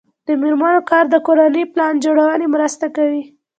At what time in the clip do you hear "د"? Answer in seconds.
0.27-0.29, 1.09-1.15